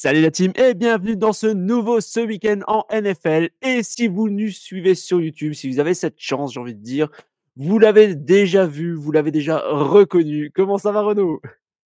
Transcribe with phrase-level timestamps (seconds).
[0.00, 3.50] Salut la team et bienvenue dans ce nouveau ce week-end en NFL.
[3.62, 6.80] Et si vous nous suivez sur YouTube, si vous avez cette chance, j'ai envie de
[6.80, 7.08] dire,
[7.56, 10.52] vous l'avez déjà vu, vous l'avez déjà reconnu.
[10.54, 11.42] Comment ça va Renaud?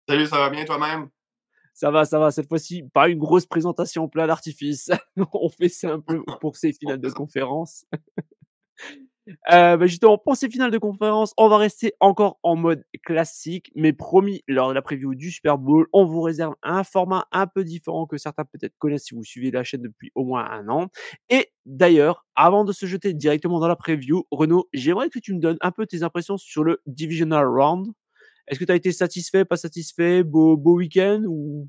[0.09, 1.07] Salut, ça va bien toi-même?
[1.73, 2.31] Ça va, ça va.
[2.31, 4.91] Cette fois-ci, pas une grosse présentation plein d'artifice.
[5.33, 7.85] On fait ça un peu pour ces finales de conférence.
[9.51, 13.71] Euh, bah, justement, pour ces finales de conférence, on va rester encore en mode classique,
[13.75, 17.47] mais promis, lors de la preview du Super Bowl, on vous réserve un format un
[17.47, 20.67] peu différent que certains peut-être connaissent si vous suivez la chaîne depuis au moins un
[20.69, 20.87] an.
[21.29, 25.39] Et d'ailleurs, avant de se jeter directement dans la preview, Renaud, j'aimerais que tu me
[25.39, 27.87] donnes un peu tes impressions sur le Divisional Round.
[28.47, 31.67] Est-ce que tu as été satisfait, pas satisfait, beau, beau week-end ou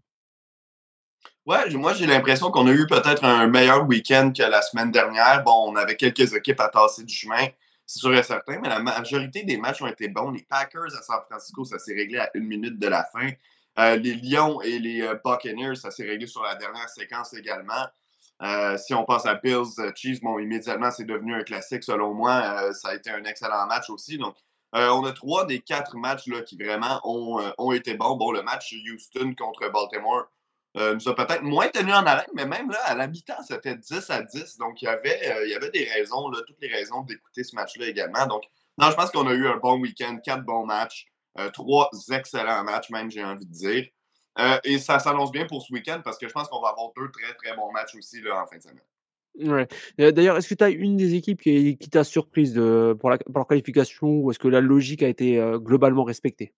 [1.45, 5.43] Ouais, moi j'ai l'impression qu'on a eu peut-être un meilleur week-end que la semaine dernière.
[5.43, 7.49] Bon, on avait quelques équipes à tasser du chemin,
[7.85, 10.31] c'est sûr et certain, mais la majorité des matchs ont été bons.
[10.31, 13.29] Les Packers à San Francisco, ça s'est réglé à une minute de la fin.
[13.81, 17.87] Euh, les Lions et les euh, Buccaneers, ça s'est réglé sur la dernière séquence également.
[18.43, 22.73] Euh, si on passe à Bills, Chiefs, bon, immédiatement, c'est devenu un classique selon moi.
[22.73, 24.17] ça a été un excellent match aussi.
[24.17, 24.37] Donc,
[24.73, 28.17] on a trois des quatre matchs là, qui vraiment ont, ont été bons.
[28.17, 30.29] Bon, le match Houston contre Baltimore,
[30.79, 33.77] euh, nous a peut-être moins tenu en haleine, mais même là, à la mi-temps, c'était
[33.77, 34.57] 10 à 10.
[34.57, 37.55] Donc, il y avait, euh, il y avait des raisons, toutes les raisons d'écouter ce
[37.55, 38.27] match-là également.
[38.27, 38.45] Donc,
[38.79, 41.07] non, je pense qu'on a eu un bon week-end, quatre bons matchs,
[41.39, 43.87] euh, trois excellents matchs, même, j'ai envie de dire.
[44.65, 47.11] et ça s'annonce bien pour ce week-end parce que je pense qu'on va avoir deux
[47.11, 48.81] très, très bons matchs aussi là, en fin de semaine.
[49.99, 50.13] Ouais.
[50.13, 54.09] D'ailleurs, est-ce que tu as une des équipes qui, t'a surprise pour, pour la qualification
[54.09, 56.55] ou est-ce que la logique a été globalement respectée?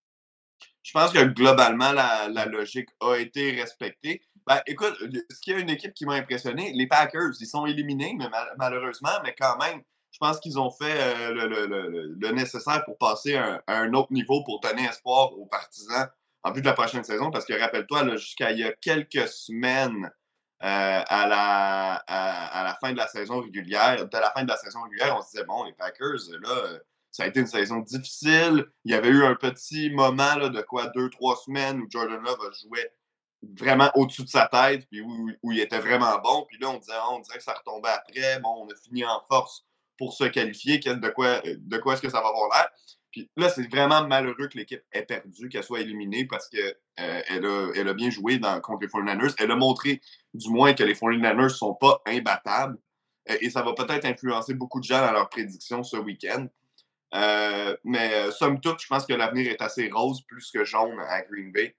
[0.85, 4.21] Je pense que globalement, la, logique a été respectée.
[4.47, 4.95] Ben, écoute,
[5.31, 8.27] ce qu'il y a une équipe qui m'a impressionné, les Packers, ils sont éliminés, mais
[8.59, 13.63] malheureusement, mais quand même, je pense qu'ils ont fait euh, le, nécessaire pour passer à
[13.67, 16.07] un, autre niveau pour donner espoir aux partisans
[16.43, 17.31] en vue de la prochaine saison.
[17.31, 20.13] Parce que rappelle-toi, jusqu'à il y a quelques semaines
[20.63, 24.59] euh, à, la, à, la fin de la saison régulière, de la fin de la
[24.59, 26.79] saison régulière, on se disait, bon, les Packers, là,
[27.15, 28.67] ça a été une saison difficile.
[28.85, 32.21] Il y avait eu un petit moment là, de quoi, deux, trois semaines où Jordan
[32.21, 32.89] Love joué
[33.57, 36.45] vraiment au-dessus de sa tête, puis où, il était vraiment bon.
[36.49, 38.41] Puis là, on, disait, on dirait que ça retombait après.
[38.41, 39.65] Bon, on a fini en force
[39.97, 40.79] pour se qualifier.
[40.79, 42.69] De quoi, de quoi est-ce que ça va avoir l'air?
[43.13, 47.71] Puis là, c'est vraiment malheureux que l'équipe ait perdu, qu'elle soit éliminée parce qu'elle euh,
[47.71, 49.37] a, elle a bien joué dans, contre les 49ers.
[49.39, 50.01] Elle a montré,
[50.33, 52.77] du moins, que les 49ers ne sont pas imbattables.
[53.31, 56.49] Euh, et ça va peut-être influencer beaucoup de gens dans leurs prédictions ce week-end.
[57.15, 60.99] Euh, mais euh, somme toute, je pense que l'avenir est assez rose plus que jaune
[61.09, 61.77] à Green Bay.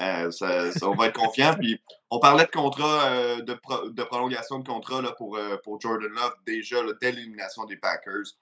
[0.00, 1.54] Euh, ça, on va être confiant.
[1.58, 1.80] Puis
[2.10, 7.12] on parlait de contrat, de, prolongation de contrat là, pour, pour Jordan Love déjà dès
[7.12, 8.34] l'élimination des Packers.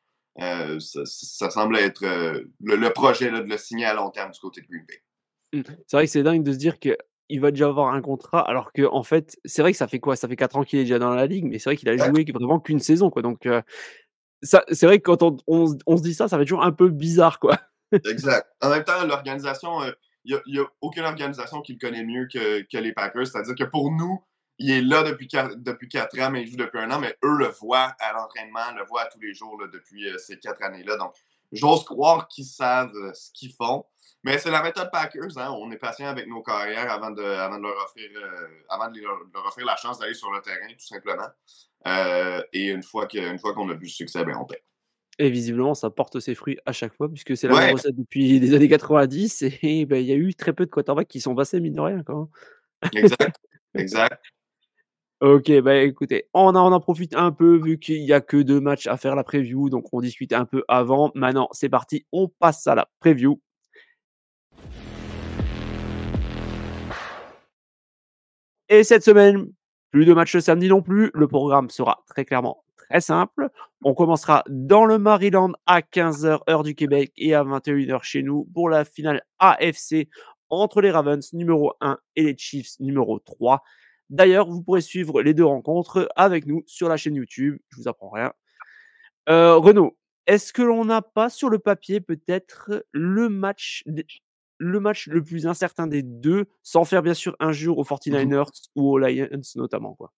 [0.80, 2.04] Ça, semble être
[2.60, 5.02] le, projet de le signer à long terme du côté de Green Bay.
[5.52, 5.62] Mmh.
[5.86, 8.72] C'est vrai que c'est dingue de se dire qu'il va déjà avoir un contrat, alors
[8.72, 10.16] que en fait, c'est vrai que ça fait quoi?
[10.16, 11.96] Ça fait 4 ans qu'il est déjà dans la ligue, mais c'est vrai qu'il a
[11.98, 13.10] joué vraiment qu'une saison.
[13.10, 13.20] Quoi.
[13.20, 13.46] Donc,
[14.42, 17.58] c'est vrai que quand on, se dit ça, ça fait toujours un peu bizarre, quoi.
[17.92, 18.48] exact.
[18.60, 19.82] En même temps, l'organisation,
[20.24, 23.26] il euh, n'y a, aucune organisation qui le connaît mieux que, les Packers.
[23.26, 24.22] C'est-à-dire que pour nous,
[24.58, 27.36] il est là depuis depuis quatre ans, mais il joue depuis un an, mais eux
[27.36, 30.96] le voient à l'entraînement, le voient tous les jours depuis euh, ces quatre années-là.
[30.96, 31.14] Donc,
[31.52, 33.84] j'ose croire qu'ils savent euh, ce qu'ils font.
[34.24, 35.36] Mais c'est la méthode Packers.
[35.36, 35.50] Hein.
[35.58, 38.08] On est patient avec nos carrières avant de, avant de, leur, offrir,
[38.68, 41.26] avant de leur offrir la chance d'aller sur le terrain, tout simplement.
[41.88, 44.62] Euh, et une fois qu'on a vu le succès, ben, on paie.
[45.18, 48.38] Et visiblement, ça porte ses fruits à chaque fois, puisque c'est la même recette depuis
[48.38, 49.44] les années 90.
[49.62, 51.80] Et ben, il y a eu très peu de quarterbacks qui sont passés, mine de
[51.80, 52.02] rien.
[52.04, 52.30] Quand
[52.94, 53.40] exact.
[53.74, 54.22] exact.
[55.22, 58.88] Ok, bah écoutez, on en, profite un peu vu qu'il n'y a que deux matchs
[58.88, 61.12] à faire la preview, donc on discute un peu avant.
[61.14, 63.40] Maintenant, c'est parti, on passe à la preview.
[68.68, 69.46] Et cette semaine,
[69.92, 71.12] plus de matchs samedi non plus.
[71.14, 73.48] Le programme sera très clairement très simple.
[73.84, 78.48] On commencera dans le Maryland à 15h heure du Québec et à 21h chez nous
[78.52, 80.08] pour la finale AFC
[80.50, 83.62] entre les Ravens numéro 1 et les Chiefs numéro 3.
[84.12, 87.58] D'ailleurs, vous pourrez suivre les deux rencontres avec nous sur la chaîne YouTube.
[87.70, 88.34] Je vous apprends rien.
[89.30, 93.84] Euh, Renaud, est-ce que l'on n'a pas sur le papier peut-être le match,
[94.58, 98.90] le match le plus incertain des deux, sans faire bien sûr injure aux 49ers ou
[98.92, 100.12] aux Lions notamment quoi?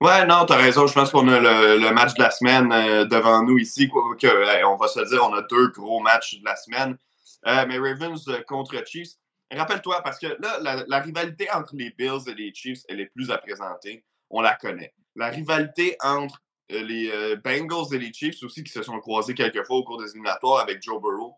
[0.00, 0.88] Ouais, non, t'as raison.
[0.88, 3.88] Je pense qu'on a le, match de la semaine euh, devant nous ici.
[3.88, 6.98] que, on va se dire, on a deux gros matchs de la semaine.
[7.46, 9.14] Euh, mais Ravens contre Chiefs.
[9.54, 13.30] Rappelle-toi, parce que là, la, rivalité entre les Bills et les Chiefs, elle est plus
[13.30, 14.04] à présenter.
[14.28, 14.92] On la connaît.
[15.14, 19.34] La rivalité entre euh, les euh, Bengals et les Chiefs aussi, qui se sont croisés
[19.34, 21.36] quelques fois au cours des éliminatoires avec Joe Burrow,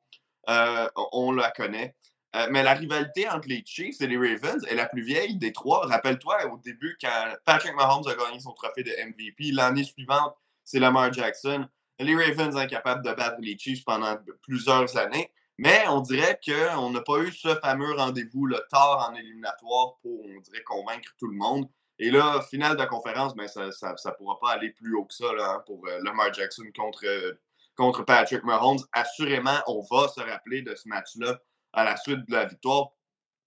[0.49, 1.95] euh, on la connaît.
[2.51, 5.87] mais la rivalité entre les Chiefs et les Ravens est la plus vieille des trois.
[5.87, 10.35] Rappelle-toi, au début, quand Patrick Mahomes a gagné son trophée de MVP, l'année suivante,
[10.65, 11.69] c'est Lamar Jackson.
[11.99, 15.31] Les Ravens incapables de battre les Chiefs pendant plusieurs années.
[15.59, 20.25] Mais on dirait qu'on n'a pas eu ce fameux rendez-vous, le tard en éliminatoire, pour,
[20.25, 21.69] on dirait, convaincre tout le monde.
[21.99, 25.27] Et là, finale de conférence, ben, ça ne pourra pas aller plus haut que ça
[25.37, 27.33] hein, pour euh, Lamar Jackson contre, euh,
[27.75, 28.79] contre Patrick Mahomes.
[28.93, 31.41] Assurément, on va se rappeler de ce match-là
[31.73, 32.91] à la suite de la victoire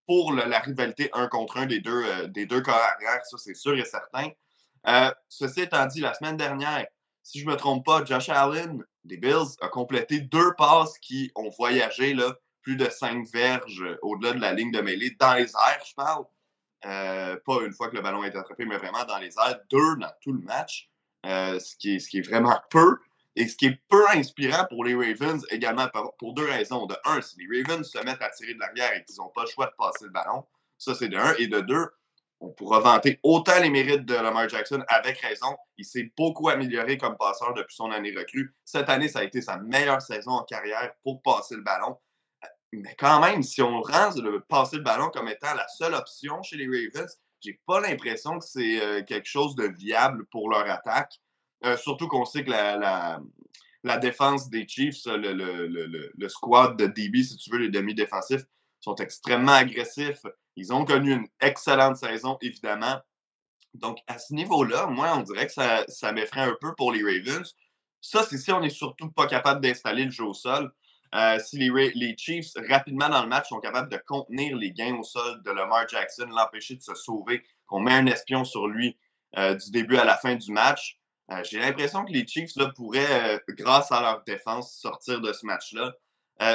[0.05, 3.77] pour la rivalité un contre un des deux, euh, des deux arrière, ça c'est sûr
[3.77, 4.29] et certain.
[5.29, 6.85] ceci étant dit, la semaine dernière,
[7.23, 11.31] si je ne me trompe pas, Josh Allen des Bills a complété deux passes qui
[11.35, 15.51] ont voyagé là, plus de cinq verges au-delà de la ligne de mêlée, dans les
[15.51, 16.25] airs, je parle.
[16.85, 19.59] Euh, pas une fois que le ballon est attrapé, mais vraiment dans les airs.
[19.69, 20.89] Deux dans tout le match,
[21.25, 22.97] euh, ce, qui est, ce qui est vraiment peu.
[23.35, 25.87] Et ce qui est peu inspirant pour les Ravens également
[26.19, 26.85] pour deux raisons.
[26.85, 29.43] De un, si les Ravens se mettent à tirer de l'arrière et qu'ils n'ont pas
[29.43, 30.45] le choix de passer le ballon,
[30.77, 31.33] ça c'est de un.
[31.35, 31.87] Et de deux,
[32.41, 35.55] on pourra vanter autant les mérites de Lamar Jackson avec raison.
[35.77, 38.55] Il s'est beaucoup amélioré comme passeur depuis son année recrue.
[38.65, 41.97] Cette année, ça a été sa meilleure saison en carrière pour passer le ballon.
[42.73, 46.41] Mais quand même, si on rend le passer le ballon comme étant la seule option
[46.41, 50.69] chez les Ravens, j'ai pas l'impression que c'est euh, quelque chose de viable pour leur
[50.69, 51.19] attaque.
[51.63, 53.19] Euh, surtout qu'on sait que la,
[53.97, 58.45] défense des Chiefs, le, le, le, squad de DB, si tu veux, les demi-défensifs,
[58.81, 60.25] sont extrêmement agressifs.
[60.55, 62.99] Ils ont connu une excellente saison, évidemment.
[63.73, 67.01] Donc, à ce niveau-là, moi, on dirait que ça, ça m'effraie un peu pour les
[67.03, 67.55] Ravens.
[68.01, 70.73] Ça, c'est si on n'est surtout pas capable d'installer le jeu au sol.
[71.13, 74.95] Euh, si les, les, Chiefs, rapidement dans le match, sont capables de contenir les gains
[74.95, 78.97] au sol de Lamar Jackson, l'empêcher de se sauver, qu'on met un espion sur lui
[79.37, 80.97] euh, du début à la fin du match,
[81.31, 85.45] euh, j'ai l'impression que les Chiefs là, pourraient, grâce à leur défense, sortir de ce
[85.45, 85.93] match-là.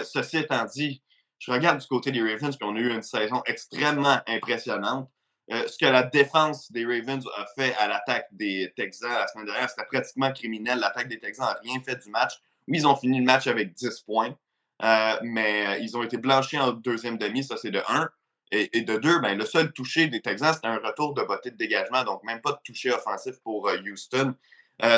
[0.05, 1.03] ceci étant dit,
[1.39, 5.11] je regarde du côté des Ravens, puis on a eu une saison extrêmement impressionnante.
[5.49, 9.69] ce que la défense des Ravens a fait à l'attaque des Texans la semaine dernière,
[9.71, 10.79] c'était pratiquement criminel.
[10.79, 12.35] L'attaque des Texans n'a rien fait du match.
[12.69, 14.37] Oui, ils ont fini le match avec 10 points.
[14.83, 18.09] Euh, mais euh, ils ont été blanchis en deuxième demi, ça c'est de 1.
[18.53, 21.57] Et, de 2, ben, le seul touché des Texans, c'était un retour de beauté de
[21.57, 24.35] dégagement, donc même pas de touché offensif pour euh, Houston.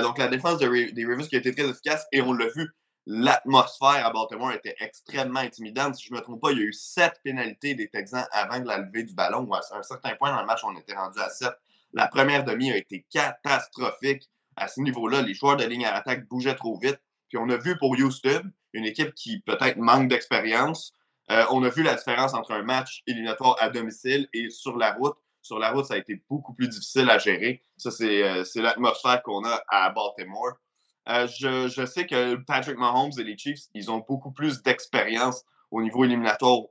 [0.03, 2.71] donc la défense des Ravens qui a été très efficace, et on l'a vu,
[3.11, 5.95] l'atmosphère à Baltimore était extrêmement intimidante.
[5.95, 8.61] Si je ne me trompe pas, il y a eu 7 pénalités des Texans avant
[8.61, 11.19] de la levée du ballon, à un certain point dans le match, on était rendu
[11.19, 11.49] à 7.
[11.95, 14.29] La première demi a été catastrophique.
[14.57, 17.01] À ce niveau-là, les joueurs de ligne à attaque bougeaient trop vite.
[17.31, 18.43] Puis on a vu pour Houston,
[18.75, 20.93] une équipe qui peut-être manque d'expérience.
[21.31, 24.93] Euh, on a vu la différence entre un match éliminatoire à domicile et sur la
[24.93, 25.17] route.
[25.41, 27.63] Sur la route, ça a été beaucoup plus difficile à gérer.
[27.79, 30.59] Ça, c'est euh, l'atmosphère qu'on a à Baltimore.
[31.09, 35.45] Euh, je, je, sais que Patrick Mahomes et les Chiefs, ils ont beaucoup plus d'expérience
[35.71, 36.65] au niveau éliminatoire.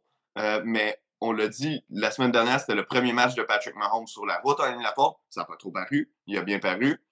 [0.63, 4.25] mais on l'a dit, la semaine dernière, c'était le premier match de Patrick Mahomes sur
[4.25, 5.15] la route en éliminatoire.
[5.31, 6.11] Ça n'a pas trop paru.
[6.27, 7.03] Il a bien paru.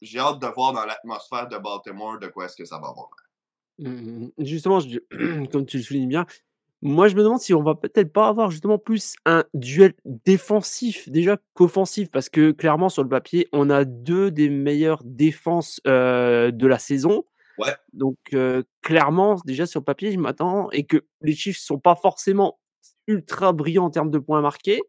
[0.00, 3.10] J'ai hâte de voir dans l'atmosphère de Baltimore de quoi est-ce que ça va avoir.
[3.80, 4.78] Mmh, justement,
[5.52, 6.26] comme tu le soulignes bien,
[6.82, 11.08] moi je me demande si on va peut-être pas avoir justement plus un duel défensif
[11.08, 16.66] déjà qu'offensif, parce que clairement sur le papier, on a deux des meilleures défenses de
[16.66, 17.24] la saison.
[17.58, 17.74] Ouais.
[17.92, 18.16] Donc
[18.82, 22.58] clairement, déjà sur le papier, je m'attends et que les chiffres sont pas forcément
[23.06, 24.80] ultra brillants en termes de points marqués.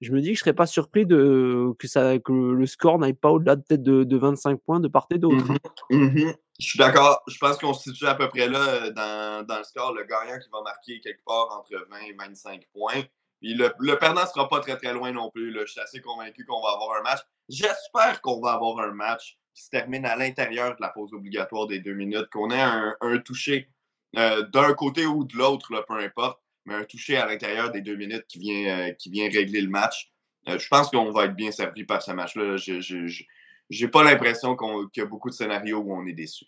[0.00, 3.14] Je me dis que je serais pas surpris de que ça que le score n'aille
[3.14, 5.52] pas au-delà peut-être de, 25 points de part et d'autre.
[5.90, 7.22] Mmh mmh je suis d'accord.
[7.26, 9.94] Je pense qu'on se situe à peu près là euh, dans, dans, le score.
[9.94, 13.02] Le gagnant qui va marquer quelque part entre 20 et 25 points.
[13.40, 15.50] Puis le, le perdant ne sera pas très très loin non plus.
[15.50, 15.62] Là.
[15.66, 17.20] Je suis assez convaincu qu'on va avoir un match.
[17.48, 21.66] J'espère qu'on va avoir un match qui se termine à l'intérieur de la pause obligatoire
[21.66, 23.70] des deux minutes, qu'on ait un, un touché
[24.16, 27.96] euh, d'un côté ou de l'autre, peu importe, mais un touché à l'intérieur des deux
[27.96, 30.12] minutes qui vient, euh, qui vient régler le match.
[30.46, 32.56] je pense qu'on va être bien servi par ce match-là.
[32.56, 33.24] Je
[33.70, 36.46] n'ai pas l'impression qu'il y a beaucoup de scénarios où on est déçu.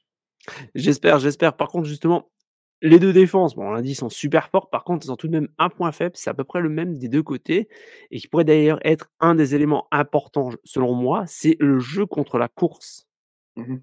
[0.75, 1.57] J'espère, j'espère.
[1.57, 2.31] Par contre, justement,
[2.81, 4.71] les deux défenses, bon, on l'a dit, sont super fortes.
[4.71, 6.17] Par contre, ils ont tout de même un point faible.
[6.17, 7.69] C'est à peu près le même des deux côtés.
[8.11, 12.39] Et qui pourrait d'ailleurs être un des éléments importants, selon moi, c'est le jeu contre
[12.39, 13.09] la course.
[13.57, 13.79] Mmh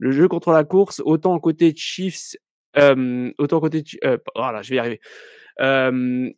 [0.00, 2.34] le jeu contre la course, autant côté Chiefs,
[2.74, 3.84] autant côté.
[4.34, 5.00] voilà, je vais y arriver.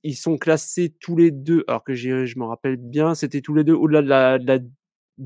[0.03, 3.65] ils sont classés tous les deux, alors que je me rappelle bien, c'était tous les
[3.65, 4.59] deux au-delà de la, de la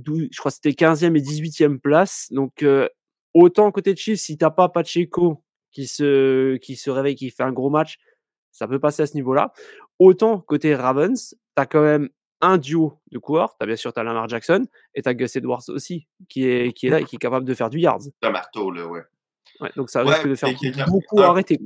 [0.04, 2.28] je crois que c'était 15e et 18e place.
[2.30, 2.64] Donc,
[3.34, 7.52] autant côté Chiefs, si t'as pas Pacheco qui se, qui se réveille, qui fait un
[7.52, 7.98] gros match,
[8.50, 9.52] ça peut passer à ce niveau-là.
[9.98, 12.08] Autant côté Ravens, tu as quand même
[12.40, 13.56] un duo de coureurs.
[13.58, 16.72] Tu as bien sûr as Lamar Jackson et tu as Gus Edwards aussi, qui est,
[16.72, 18.02] qui est là et qui est capable de faire du yards.
[18.22, 19.02] un marteau, là, ouais.
[19.60, 19.70] ouais.
[19.76, 20.54] Donc ça risque de faire
[20.88, 21.58] beaucoup arrêter.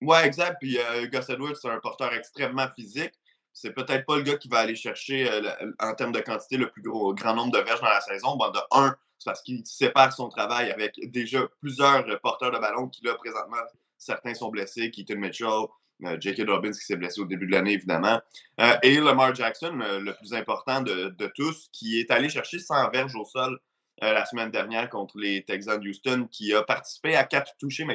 [0.00, 0.56] Ouais, exact.
[0.60, 3.12] Puis euh, Gus Edwards, c'est un porteur extrêmement physique.
[3.52, 6.70] C'est peut-être pas le gars qui va aller chercher, euh, en termes de quantité, le
[6.70, 8.36] plus grand nombre de verges dans la saison.
[8.36, 12.88] Bon, de un, c'est parce qu'il sépare son travail avec déjà plusieurs porteurs de ballon
[12.88, 13.56] qui, là, présentement,
[13.98, 15.66] certains sont blessés, Keaton Mitchell,
[16.04, 16.42] euh, J.K.
[16.42, 18.20] Dobbins qui s'est blessé au début de l'année, évidemment,
[18.60, 22.90] euh, et Lamar Jackson, euh, le plus important de, tous, qui est allé chercher 100
[22.90, 23.58] verges au sol
[24.02, 27.86] la semaine dernière contre les Texans de Houston, qui a participé à quatre touchés,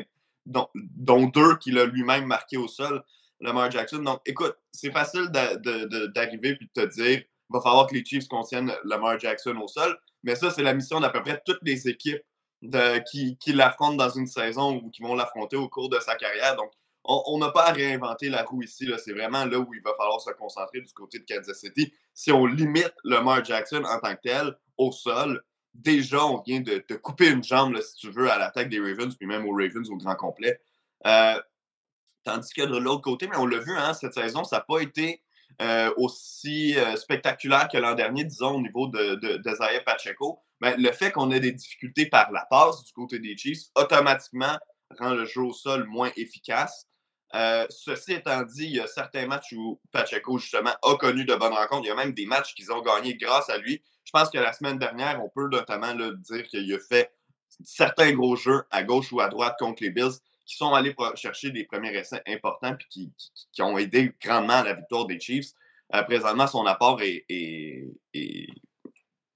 [0.46, 3.04] dont, deux qu'il a lui-même marqué au sol,
[3.46, 4.00] Lamar Jackson.
[4.00, 8.28] Donc, écoute, c'est facile d'arriver et de te dire il va falloir que les Chiefs
[8.28, 9.98] contiennent Lamar Jackson au sol.
[10.24, 12.22] Mais ça, c'est la mission d'à peu près toutes les équipes
[13.12, 16.56] qui l'affrontent dans une saison ou qui vont l'affronter au cours de sa carrière.
[16.56, 16.72] Donc,
[17.08, 18.90] on n'a pas à réinventer la roue ici.
[19.04, 21.94] C'est vraiment là où il va falloir se concentrer du côté de Kansas City.
[22.14, 25.44] Si on limite Lamar Jackson en tant que tel au sol,
[25.76, 29.16] déjà, on vient de, te couper une jambe, si tu veux, à l'attaque des Ravens,
[29.16, 30.60] puis même aux Ravens au grand complet.
[31.06, 31.40] Euh,
[32.26, 34.80] tandis que de l'autre côté, mais on l'a vu, hein, cette saison, ça n'a pas
[34.80, 35.22] été
[35.62, 40.92] euh, aussi euh, spectaculaire que l'an dernier, disons, au niveau de, de, Pacheco, ben, le
[40.92, 44.58] fait qu'on ait des difficultés par la passe du côté des Chiefs, automatiquement
[45.00, 46.88] rend le jeu au sol moins efficace.
[47.34, 51.36] Euh, ceci étant dit, il y a certains matchs où Pacheco, justement, a connu de
[51.36, 51.86] bonnes rencontres.
[51.86, 53.82] Il y a même des matchs qu'ils ont gagnés grâce à lui.
[54.04, 57.12] Je pense que la semaine dernière, on peut notamment dire qu'il a fait
[57.64, 61.52] certains gros jeux à gauche ou à droite contre les Bills qui sont allés chercher
[61.52, 65.52] des premiers essais importants et qui, ont aidé grandement à la victoire des Chiefs.
[65.94, 67.88] Euh, présentement, son apport est,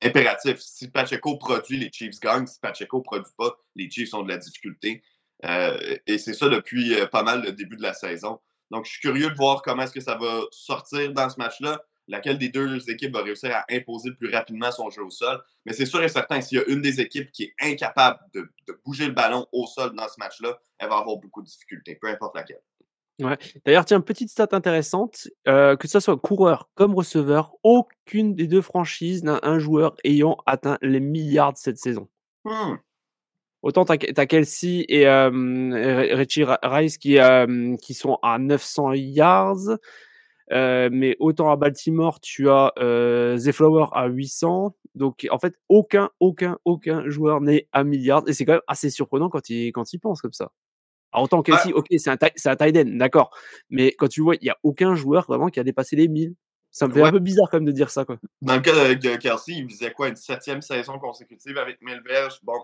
[0.01, 0.59] impératif.
[0.59, 2.47] Si Pacheco produit, les Chiefs gagnent.
[2.47, 5.03] Si Pacheco ne produit pas, les Chiefs ont de la difficulté.
[5.45, 8.39] Euh, et c'est ça depuis euh, pas mal le début de la saison.
[8.71, 11.83] Donc, je suis curieux de voir comment est-ce que ça va sortir dans ce match-là
[12.09, 15.39] laquelle des deux équipes va réussir à imposer plus rapidement son jeu au sol.
[15.65, 18.51] Mais c'est sûr et certain, s'il y a une des équipes qui est incapable de,
[18.85, 22.07] bouger le ballon au sol dans ce match-là, elle va avoir beaucoup de difficultés, peu
[22.07, 22.61] importe laquelle.
[23.19, 23.37] Ouais.
[23.65, 28.61] D'ailleurs, tiens, petite stat intéressante, euh, que ce soit coureur comme receveur, aucune des deux
[28.61, 32.07] franchises n'a un joueur ayant atteint les milliards cette saison.
[32.45, 32.75] Hmm.
[33.61, 39.77] Autant tu as, Kelsey et euh, Richie Rice qui, euh, qui sont à 900 yards,
[40.51, 44.75] euh, mais autant à Baltimore, tu as euh, The Flower à 800.
[44.95, 48.23] Donc, en fait, aucun, aucun, aucun joueur n'est à milliard.
[48.27, 50.51] Et c'est quand même assez surprenant quand il, quand il pense comme ça.
[51.11, 53.31] Alors, autant Kelsey, ok, c'est un, un tight end, d'accord.
[53.69, 56.35] Mais quand tu vois, il n'y a aucun joueur vraiment qui a dépassé les 1000.
[56.71, 58.05] Ça me fait un peu bizarre quand même de dire ça.
[58.05, 58.17] Quoi.
[58.41, 62.39] Dans le cas de Kelsey, il faisait quoi Une septième saison consécutive avec 1000 verges.
[62.43, 62.63] Bon,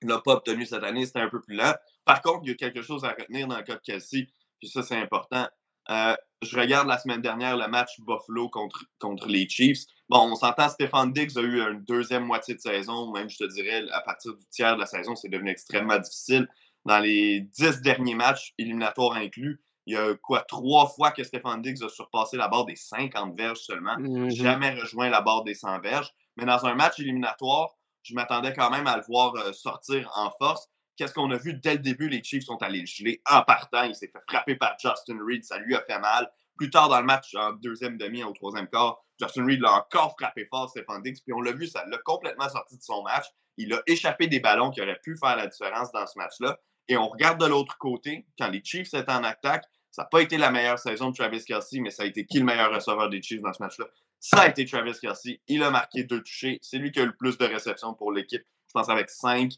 [0.00, 1.74] il n'a pas obtenu cette année, c'était un peu plus lent.
[2.04, 4.28] Par contre, il y a quelque chose à retenir dans le cas de Kelsey,
[4.60, 5.48] puis ça, c'est important.
[5.90, 9.84] Euh, je regarde la semaine dernière le match Buffalo contre, contre les Chiefs.
[10.08, 13.44] Bon, on s'entend, Stéphane Diggs a eu une deuxième moitié de saison, même je te
[13.44, 16.48] dirais, à partir du tiers de la saison, c'est devenu extrêmement difficile.
[16.84, 21.62] Dans les dix derniers matchs, éliminatoires inclus, il y a quoi, trois fois que Stéphane
[21.62, 23.96] Diggs a surpassé la barre des 50 verges seulement.
[23.96, 24.30] Mm-hmm.
[24.34, 26.12] Jamais rejoint la barre des 100 verges.
[26.36, 27.70] Mais dans un match éliminatoire,
[28.02, 30.68] je m'attendais quand même à le voir euh, sortir en force.
[30.96, 32.08] Qu'est-ce qu'on a vu dès le début?
[32.08, 33.84] Les Chiefs sont allés le geler en partant.
[33.84, 35.44] Il s'est fait frapper par Justin Reed.
[35.44, 36.30] Ça lui a fait mal.
[36.56, 40.16] Plus tard dans le match, en deuxième demi, au troisième quart, Justin Reed l'a encore
[40.18, 41.18] frappé fort, Stéphane Diggs.
[41.22, 43.26] Puis on l'a vu, ça l'a complètement sorti de son match.
[43.58, 46.58] Il a échappé des ballons qui auraient pu faire la différence dans ce match-là.
[46.88, 50.20] Et on regarde de l'autre côté, quand les Chiefs étaient en attaque, ça n'a pas
[50.20, 53.08] été la meilleure saison de Travis Kelsey, mais ça a été qui le meilleur receveur
[53.08, 53.86] des Chiefs dans ce match-là?
[54.20, 55.40] Ça a été Travis Kelsey.
[55.48, 56.58] Il a marqué deux touchés.
[56.62, 59.52] C'est lui qui a eu le plus de réceptions pour l'équipe, je pense avec cinq.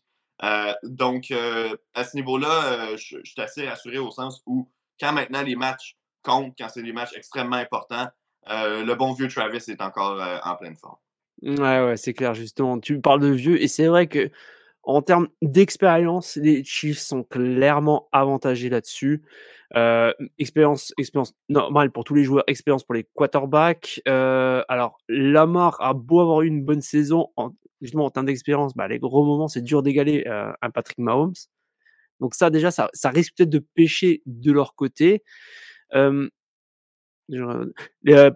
[0.45, 4.69] Euh, donc, euh, à ce niveau-là, euh, je, suis assez rassuré au sens où,
[5.01, 8.09] quand maintenant les matchs comptent, quand c'est des matchs extrêmement importants,
[8.51, 10.97] le bon vieux Travis est encore en pleine forme.
[11.43, 12.81] Ouais, ouais, c'est clair, justement.
[12.81, 14.31] Tu parles de vieux, et c'est vrai que
[14.85, 19.23] en termes d'expérience, les Chiefs sont clairement avantagés là-dessus.
[20.39, 24.01] Expérience, expérience normale pour tous les joueurs, expérience pour les quarterbacks.
[24.07, 28.89] Alors, Lamar a beau avoir eu une bonne saison, en, justement en termes d'expérience, bah,
[28.89, 31.35] les gros moments, c'est dur d'égaler euh, un Patrick Mahomes.
[32.21, 35.23] Donc ça, déjà, ça, ça risque peut-être de pêcher de leur côté.
[35.95, 36.29] Euh,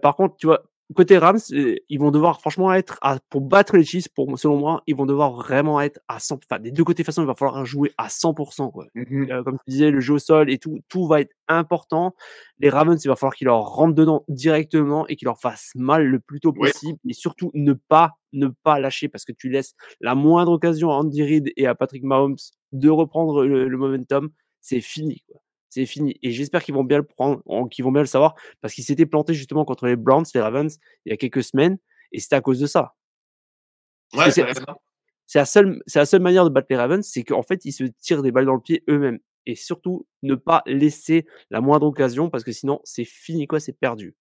[0.01, 0.63] par contre, tu vois,
[0.95, 4.83] côté Rams, ils vont devoir franchement être à, pour battre les Chiefs, pour selon moi,
[4.87, 6.39] ils vont devoir vraiment être à 100.
[6.49, 8.71] Enfin, des deux côtés, de façon, il va falloir jouer à 100%.
[8.71, 8.87] Quoi.
[8.95, 12.13] Mmh euh, comme tu disais, le jeu au sol et tout, tout va être important.
[12.59, 16.05] Les Ravens, il va falloir qu'ils leur rentrent dedans directement et qu'ils leur fassent mal
[16.05, 16.99] le plus tôt possible.
[17.07, 20.95] Et surtout, ne pas, ne pas lâcher parce que tu laisses la moindre occasion à
[20.95, 22.37] Andy Reid et à Patrick Mahomes
[22.71, 24.29] de reprendre le, le momentum.
[24.61, 25.23] C'est fini.
[25.27, 25.42] Quoi
[25.73, 26.19] c'est fini.
[26.21, 29.07] Et j'espère qu'ils vont bien le prendre, qu'ils vont bien le savoir, parce qu'ils s'étaient
[29.07, 31.77] plantés justement contre les Browns, les Ravens, il y a quelques semaines,
[32.11, 32.93] et c'était à cause de ça.
[34.13, 34.45] Ouais, c'est
[35.39, 37.85] la seule, c'est la seule manière de battre les Ravens, c'est qu'en fait ils se
[37.99, 39.19] tirent des balles dans le pied eux-mêmes.
[39.45, 43.73] Et surtout, ne pas laisser la moindre occasion, parce que sinon c'est fini quoi, c'est
[43.73, 44.15] perdu.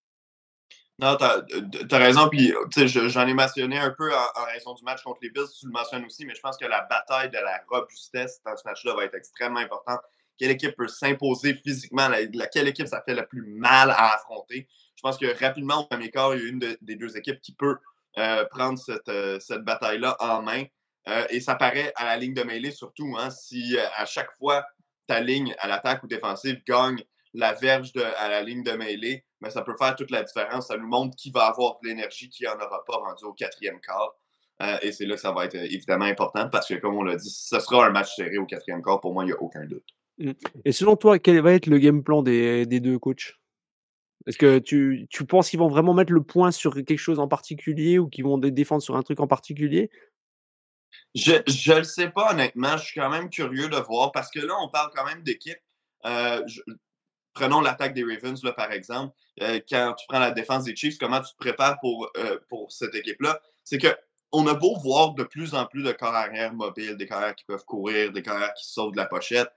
[0.99, 1.43] Non, t'as
[1.91, 2.29] as raison.
[2.29, 2.53] Puis,
[2.87, 6.05] j'en ai mentionné un peu en, raison du match contre les Bills, tu le mentionnes
[6.05, 9.15] aussi, mais je pense que la bataille de la robustesse dans ce match-là va être
[9.15, 10.01] extrêmement importante
[10.39, 14.69] quelle équipe peut s'imposer physiquement, laquelle équipe ça fait le plus mal à affronter.
[14.97, 17.55] Je pense que rapidement, au premier quart, il y a une des deux équipes qui
[17.55, 17.77] peut
[18.19, 20.65] euh, prendre cette, euh, cette bataille-là en main.
[21.09, 23.17] Euh, et ça paraît à la ligne de mêlée surtout.
[23.19, 24.65] Hein, si à chaque fois
[25.07, 29.25] ta ligne à l'attaque ou défensive gagne la verge de, à la ligne de mêlée,
[29.41, 30.69] mais ben, ça peut faire toute la différence.
[30.69, 33.81] Ça nous montre qui va avoir de l'énergie, qui n'en aura pas rendu au quatrième
[33.81, 34.15] quart.
[34.83, 37.31] et c'est là que ça va être évidemment important parce que, comme on l'a dit,
[37.31, 39.01] ce sera un match serré au quatrième quart.
[39.01, 39.89] Pour moi, il n'y a aucun doute.
[40.19, 40.33] Mmh.
[40.65, 43.35] Et selon toi, quel va être le game plan des, des deux coachs?
[44.27, 47.29] Est-ce que tu, tu penses qu'ils vont vraiment mettre le point sur quelque chose en
[47.29, 49.91] particulier ou qu'ils vont défendre sur un truc en particulier?
[51.15, 52.77] Je ne le sais pas, honnêtement.
[52.77, 55.59] Je suis quand même curieux de voir parce que là, on parle quand même d'équipe.
[56.07, 56.45] Euh,
[57.33, 59.15] prenons l'attaque des Ravens, là, par exemple.
[59.41, 62.71] Euh, quand tu prends la défense des Chiefs, comment tu te prépares pour, euh, pour
[62.71, 63.41] cette équipe-là?
[63.65, 63.89] C'est que
[64.31, 67.45] on a beau voir de plus en plus de corps arrière mobiles, des carrières qui
[67.45, 69.51] peuvent courir, des carrières qui sautent de la pochette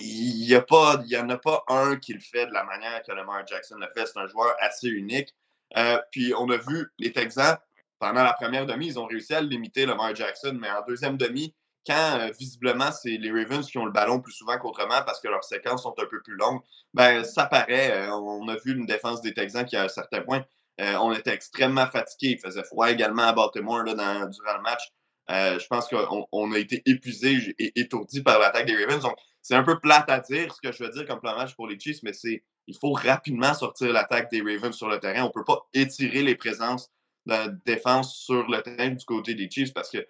[0.00, 3.76] il n'y en a pas un qui le fait de la manière que Lamar Jackson
[3.78, 4.06] le fait.
[4.06, 5.34] C'est un joueur assez unique.
[5.76, 7.56] Euh, puis on a vu les Texans,
[7.98, 11.54] pendant la première demi, ils ont réussi à limiter Lamar Jackson, mais en deuxième demi,
[11.86, 15.28] quand euh, visiblement c'est les Ravens qui ont le ballon plus souvent qu'autrement parce que
[15.28, 16.60] leurs séquences sont un peu plus longues,
[16.92, 17.92] ben ça paraît.
[17.92, 20.44] Euh, on a vu une défense des Texans qui, à un certain point,
[20.78, 22.36] on était extrêmement fatigué.
[22.36, 24.92] Il faisait froid également à Baltimore là, durant le match.
[25.28, 29.06] je pense qu'on a été épuisé et étourdi par l'attaque des Ravens.
[29.44, 31.68] C'est un peu plate à dire ce que je veux dire comme plan match pour
[31.68, 35.22] les Chiefs, mais c'est il faut rapidement sortir l'attaque des Ravens sur le terrain.
[35.22, 36.90] On ne peut pas étirer les présences
[37.26, 40.06] de défense sur le terrain du côté des Chiefs parce que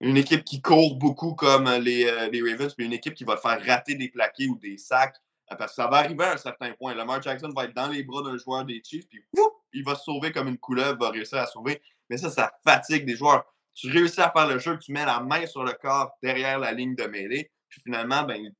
[0.00, 3.36] une équipe qui court beaucoup comme les, euh, les Ravens, mais une équipe qui va
[3.36, 5.16] faire rater des plaqués ou des sacs,
[5.50, 6.94] euh, parce que ça va arriver à un certain point.
[6.94, 9.24] Lamar Jackson va être dans les bras d'un joueur des Chiefs, puis
[9.72, 11.82] il va se sauver comme une couleuvre, va réussir à sauver.
[12.08, 13.44] Mais ça, ça fatigue des joueurs.
[13.74, 16.70] Tu réussis à faire le jeu, tu mets la main sur le corps derrière la
[16.70, 18.52] ligne de mêlée, puis finalement, ben,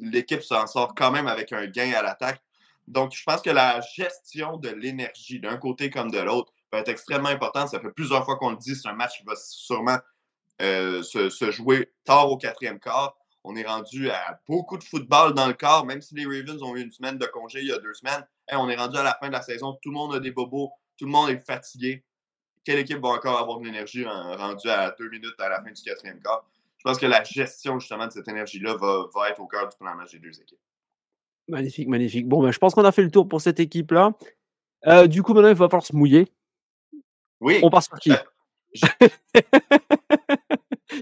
[0.00, 2.42] l'équipe s'en sort quand même avec un gain à l'attaque.
[2.88, 6.88] Donc, je pense que la gestion de l'énergie d'un côté comme de l'autre va être
[6.88, 7.68] extrêmement importante.
[7.68, 9.98] Ça fait plusieurs fois qu'on le dit, c'est un match qui va sûrement
[10.60, 13.16] euh, se, jouer tard au quatrième quart.
[13.44, 16.76] On est rendu à beaucoup de football dans le quart, même si les Ravens ont
[16.76, 18.24] eu une semaine de congé il y a deux semaines.
[18.52, 20.70] on est rendu à la fin de la saison, tout le monde a des bobos,
[20.96, 22.04] tout le monde est fatigué.
[22.64, 25.82] Quelle équipe va encore avoir de l'énergie rendue à deux minutes à la fin du
[25.82, 26.44] quatrième quart?
[26.82, 29.76] Je pense que la gestion justement de cette énergie-là va, va, être au cœur du
[29.76, 30.58] plan match des deux équipes.
[31.46, 32.26] Magnifique, magnifique.
[32.26, 34.10] Bon, ben, je pense qu'on a fait le tour pour cette équipe-là.
[34.88, 36.26] Euh, du coup, maintenant, il va falloir se mouiller.
[37.40, 37.60] Oui.
[37.62, 38.10] On part sur qui?
[38.10, 38.16] Euh,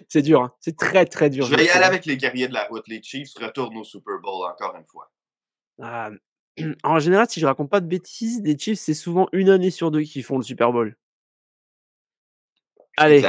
[0.09, 0.53] C'est dur, hein.
[0.61, 1.47] c'est très très dur.
[1.47, 2.87] Je vais y aller avec les guerriers de la route.
[2.87, 5.11] Les Chiefs retournent au Super Bowl encore une fois.
[5.81, 6.17] Euh,
[6.85, 9.91] en général, si je raconte pas de bêtises, les Chiefs, c'est souvent une année sur
[9.91, 10.95] deux qui font le Super Bowl.
[13.01, 13.23] Allez,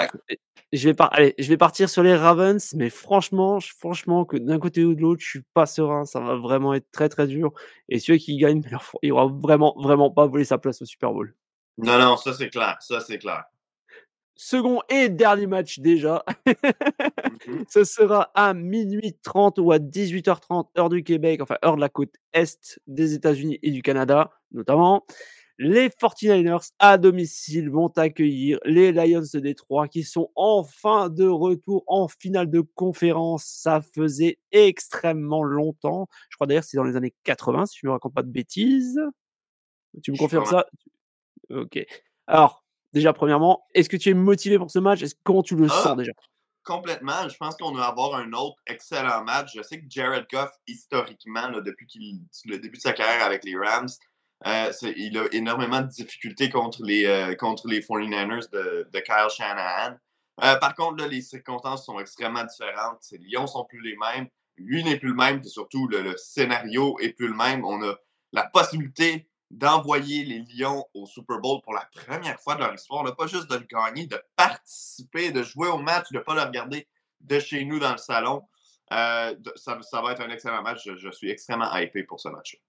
[0.74, 4.84] je vais, Allez, je vais partir sur les Ravens, mais franchement, franchement, que d'un côté
[4.84, 6.06] ou de l'autre, je suis pas serein.
[6.06, 7.54] Ça va vraiment être très très dur.
[7.90, 8.62] Et celui qui gagne,
[9.02, 11.34] il aura vraiment vraiment pas volé sa place au Super Bowl.
[11.78, 13.44] Non, non, ça c'est clair, ça c'est clair.
[14.36, 16.24] Second et dernier match déjà.
[17.48, 17.66] Mhm.
[17.70, 21.90] Ce sera à minuit 30 ou à 18h30 heure du Québec, enfin heure de la
[21.90, 25.06] côte est des États-Unis et du Canada notamment.
[25.64, 31.84] Les 49ers à domicile vont accueillir les Lions de Détroit qui sont enfin de retour
[31.86, 33.46] en finale de conférence.
[33.46, 36.08] Ça faisait extrêmement longtemps.
[36.30, 38.24] Je crois d'ailleurs que c'est dans les années 80, si je ne me raconte pas
[38.24, 39.00] de bêtises.
[40.02, 40.66] Tu me confirmes ça?
[41.52, 41.78] Ok.
[42.26, 45.04] Alors, déjà, premièrement, est-ce que tu es motivé pour ce match?
[45.24, 45.84] Comment tu le ah!
[45.84, 46.14] sens déjà?
[46.64, 47.28] complètement.
[47.28, 49.52] Je pense qu'on va avoir un autre excellent match.
[49.56, 51.88] Je sais que Jared Goff, historiquement, depuis
[52.46, 53.90] le début de sa carrière avec les Rams,
[54.48, 59.98] euh, il a énormément de difficultés contre les, euh, contre les 49ers de, Kyle Shanahan.
[60.44, 63.06] Euh, par contre, les circonstances sont extrêmement différentes.
[63.12, 64.28] Les Lions sont plus les mêmes.
[64.58, 65.42] Lui n'est plus le même.
[65.46, 67.64] Et surtout, le, scénario est plus le même.
[67.66, 67.96] On a
[68.32, 73.16] la possibilité d'envoyer les Lions au Super Bowl pour la première fois de leur histoire.
[73.16, 76.42] Pas juste de le gagner, de participer, de jouer au match, de ne pas le
[76.42, 76.88] regarder
[77.20, 78.42] de chez nous dans le salon.
[78.90, 80.82] ça, va être un excellent match.
[80.86, 82.60] Je, je suis extrêmement hypé pour ce match-là.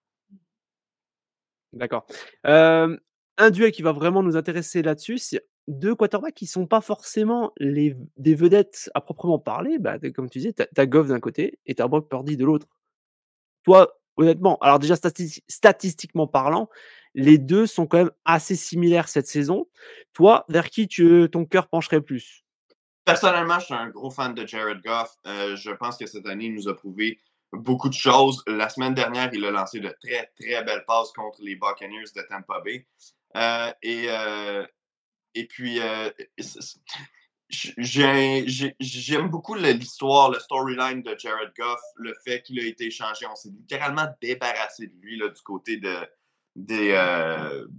[1.73, 2.07] D'accord.
[2.45, 7.53] un duel qui va vraiment nous intéresser là-dessus, c'est deux quarterbacks qui sont pas forcément
[7.59, 9.79] des vedettes à proprement parler.
[9.79, 12.45] Bah, comme tu disais, tu as Goff d'un côté et tu as Brock Purdy de
[12.45, 12.67] l'autre.
[13.65, 16.69] Toi, honnêtement, alors déjà statistiquement parlant,
[17.15, 19.69] les deux sont quand même assez similaires cette saison.
[20.13, 20.89] Toi, vers qui
[21.31, 22.45] ton cœur pencherait plus?
[23.05, 25.17] Personnellement, je suis un gros fan de Jared Goff.
[25.25, 27.19] je pense que cette année, il nous a prouvé
[27.53, 28.43] beaucoup de choses.
[28.47, 32.23] La semaine dernière, il a lancé de très, très belles passes contre les Buccaneers de
[32.29, 32.87] Tampa Bay.
[33.37, 34.67] Euh, et, euh,
[35.35, 36.11] et puis, euh,
[37.49, 43.27] j'aime beaucoup l'histoire, le storyline de Jared Goff, le fait qu'il a été échangé.
[43.31, 45.95] On s'est littéralement débarrassé de lui là, du côté de,
[46.57, 46.93] des,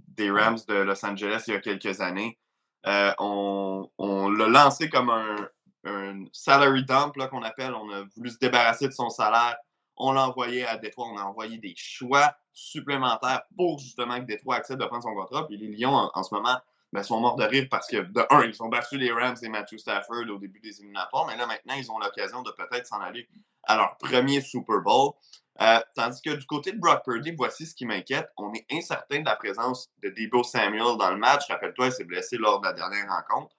[0.08, 2.38] des Rams de Los Angeles il y a quelques années.
[2.84, 5.48] on, on l'a lancé comme un,
[5.84, 7.74] un salary dump qu'on appelle.
[7.74, 9.56] On a voulu se débarrasser de son salaire.
[9.96, 11.06] On l'a envoyé à Détroit.
[11.12, 15.46] On a envoyé des choix supplémentaires pour justement que Détroit accepte de prendre son contrat.
[15.46, 16.58] Puis les Lions, en, ce moment,
[16.92, 19.48] ben, sont morts de rire parce que, de un, ils ont battu les Rams et
[19.48, 21.26] Matthew Stafford au début des éliminatoires.
[21.26, 23.28] Mais là, maintenant, ils ont l'occasion de peut-être s'en aller
[23.64, 25.12] à leur premier Super Bowl.
[25.60, 28.28] Euh, tandis que du côté de Brock Purdy, voici ce qui m'inquiète.
[28.36, 31.46] On est incertain de la présence de Debo Samuel dans le match.
[31.48, 33.54] Rappelle-toi, il s'est blessé lors de la dernière rencontre.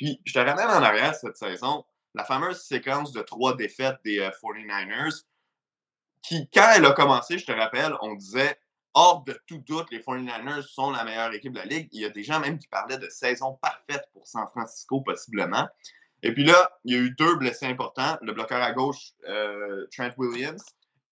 [0.00, 1.84] Puis, je te ramène en arrière cette saison,
[2.14, 5.10] la fameuse séquence de trois défaites des 49ers, euh,
[6.22, 8.58] qui, quand elle a commencé, je te rappelle, on disait,
[8.94, 11.90] hors de tout doute, les 49ers sont la meilleure équipe de la Ligue.
[11.92, 15.68] Il y a des gens même qui parlaient de saison parfaite pour San Francisco, possiblement.
[16.22, 18.16] Et puis là, il y a eu deux blessés importants.
[18.22, 20.64] Le bloqueur à gauche, euh, Trent Williams,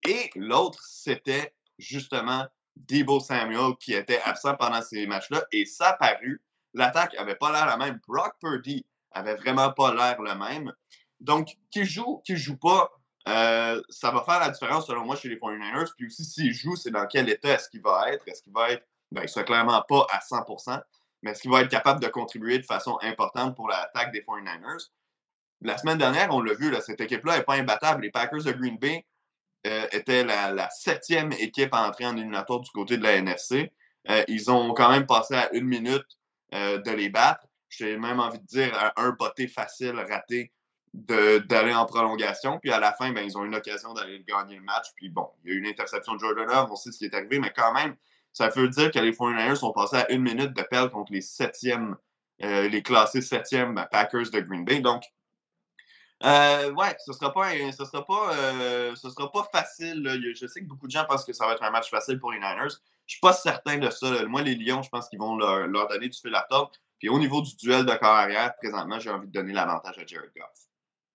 [0.07, 5.43] et l'autre, c'était justement Debo Samuel, qui était absent pendant ces matchs-là.
[5.51, 6.41] Et ça a paru
[6.73, 7.99] L'attaque avait pas l'air la même.
[8.07, 10.73] Brock Purdy avait vraiment pas l'air le même.
[11.19, 12.91] Donc, qui joue, qui joue pas,
[13.27, 15.91] euh, ça va faire la différence selon moi chez les 49ers.
[15.97, 18.27] Puis aussi, s'il joue, c'est dans quel état est-ce qu'il va être?
[18.27, 20.81] Est-ce qu'il va être, ben, il sera clairement pas à 100%,
[21.21, 24.89] mais est-ce qu'il va être capable de contribuer de façon importante pour l'attaque des 49ers?
[25.61, 28.03] La semaine dernière, on l'a vu, cette équipe-là n'est pas imbattable.
[28.03, 29.05] Les Packers de Green Bay
[29.67, 33.73] euh, étaient la, septième équipe à entrer en éliminatoire du côté de la NFC.
[34.09, 36.05] Euh, ils ont quand même passé à une minute
[36.51, 37.47] de les battre.
[37.69, 40.51] J'ai même envie de dire un botté facile raté
[40.93, 42.59] d'aller en prolongation.
[42.59, 44.87] Puis à la fin, ben, ils ont une occasion d'aller gagner le match.
[44.95, 47.05] Puis bon, il y a eu une interception de Jordan Love, on sait ce qui
[47.05, 47.95] est arrivé, mais quand même,
[48.33, 51.21] ça veut dire que les 49ers sont passés à une minute de pelle contre les
[51.21, 51.95] septièmes,
[52.43, 54.79] euh, les classés septièmes ben, Packers de Green Bay.
[54.79, 55.03] Donc,
[56.23, 60.33] euh, ouais, ce sera pas, ce sera pas, ce sera pas facile.
[60.35, 62.31] Je sais que beaucoup de gens pensent que ça va être un match facile pour
[62.31, 62.75] les Niners.
[63.09, 64.23] Je suis pas certain de ça.
[64.27, 66.69] Moi, les Lions, je pense qu'ils vont leur, donner du fil à tordre.
[66.99, 70.05] Puis au niveau du duel de corps arrière, présentement, j'ai envie de donner l'avantage à
[70.05, 70.69] Jared Goff.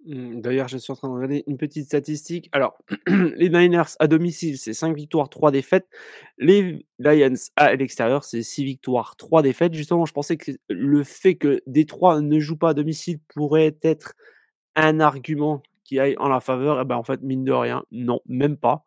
[0.05, 2.49] Mmh, d'ailleurs, je suis en train de regarder une petite statistique.
[2.51, 2.77] Alors,
[3.07, 5.87] les Niners à domicile, c'est 5 victoires, 3 défaites.
[6.37, 9.73] Les Lions à l'extérieur, c'est 6 victoires, 3 défaites.
[9.75, 14.15] Justement, je pensais que le fait que Détroit ne joue pas à domicile pourrait être
[14.75, 16.79] un argument qui aille en la faveur.
[16.79, 18.85] Et eh ben, en fait, mine de rien, non, même pas.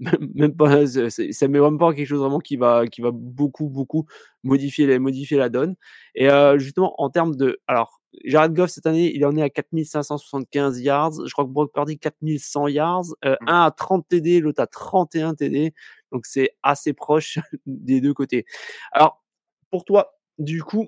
[0.00, 4.06] Même pas, ça met vraiment pas quelque chose vraiment qui va, qui va beaucoup, beaucoup
[4.42, 5.76] modifier, modifier la donne.
[6.14, 7.58] Et justement, en termes de.
[7.66, 11.26] Alors, Jared Goff, cette année, il en est à 4575 yards.
[11.26, 13.04] Je crois que Brock Purdy, 4100 yards.
[13.24, 13.34] Mmh.
[13.46, 15.74] un à 30 TD, l'autre à 31 TD.
[16.12, 18.46] Donc, c'est assez proche des deux côtés.
[18.92, 19.22] Alors,
[19.70, 20.86] pour toi, du coup,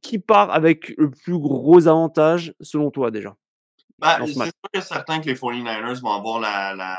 [0.00, 3.36] qui part avec le plus gros avantage, selon toi, déjà
[3.98, 6.98] bah, C'est sûr que certain que les 49ers vont avoir la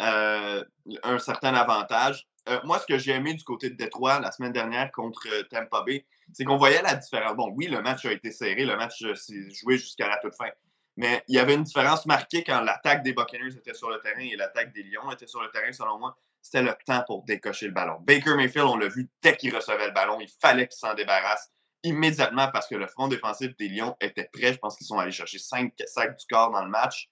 [0.00, 0.64] euh,
[1.02, 2.26] un certain avantage.
[2.48, 5.42] Euh, moi, ce que j'ai aimé du côté de Détroit la semaine dernière contre euh,
[5.50, 7.34] Tampa Bay, c'est qu'on voyait la différence.
[7.36, 10.50] Bon, oui, le match a été serré, le match s'est joué jusqu'à la toute fin.
[10.96, 14.20] Mais il y avait une différence marquée quand l'attaque des Buccaneers était sur le terrain
[14.20, 16.16] et l'attaque des Lions était sur le terrain, selon moi.
[16.40, 17.98] C'était le temps pour décocher le ballon.
[18.00, 21.50] Baker Mayfield, on l'a vu dès qu'il recevait le ballon, il fallait qu'il s'en débarrasse
[21.82, 24.52] immédiatement parce que le front défensif des Lions était prêt.
[24.52, 27.10] Je pense qu'ils sont allés chercher cinq sacs du corps dans le match.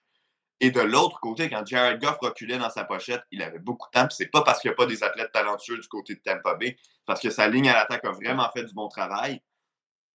[0.60, 4.00] Et de l'autre côté, quand Jared Goff reculait dans sa pochette, il avait beaucoup de
[4.00, 4.08] temps.
[4.10, 6.76] c'est pas parce qu'il n'y a pas des athlètes talentueux du côté de Tampa Bay,
[7.06, 9.42] parce que sa ligne à l'attaque a vraiment fait du bon travail.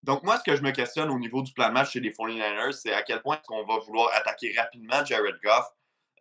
[0.04, 2.12] Donc, moi, ce que je me questionne au niveau du plan de match chez les
[2.12, 5.66] 49ers, c'est à quel point est-ce qu'on va vouloir attaquer rapidement Jared Goff?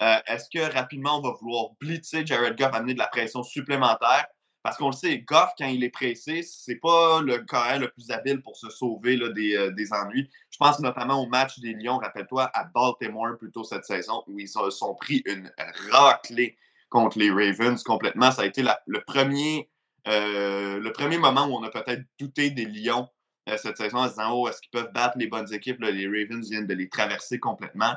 [0.01, 4.25] Euh, est-ce que rapidement, on va vouloir blitzer Jared Goff, amener de la pression supplémentaire?
[4.67, 8.11] Parce qu'on le sait, Goff, quand il est pressé, c'est pas le carré le plus
[8.11, 10.29] habile pour se sauver des, euh, des, ennuis.
[10.51, 14.41] Je pense notamment au match des Lions, rappelle-toi, à Baltimore plus tôt cette saison, où
[14.41, 15.49] ils se sont pris une
[15.89, 16.57] raclée
[16.89, 18.29] contre les Ravens complètement.
[18.29, 19.69] Ça a été le, premier,
[20.09, 23.07] euh, le premier moment où on a peut-être douté des Lions
[23.47, 26.07] euh, cette saison en se disant Oh, est-ce qu'ils peuvent battre les bonnes équipes Les
[26.07, 27.95] Ravens viennent de les traverser complètement.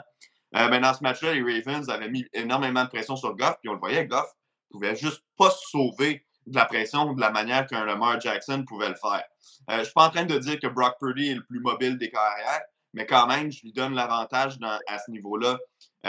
[0.54, 3.68] Euh, mais dans ce match-là, les Ravens avaient mis énormément de pression sur Goff, puis
[3.68, 4.33] on le voyait, Goff
[4.70, 8.89] pouvait juste pas se sauver de la pression de la manière qu'un Lamar Jackson pouvait
[8.89, 9.25] le faire.
[9.69, 11.97] je ne suis pas en train de dire que Brock Purdy est le plus mobile
[11.97, 14.59] des carrières, mais quand même, je lui donne l'avantage
[14.89, 15.59] à ce niveau-là